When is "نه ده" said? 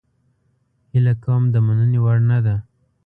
2.29-2.55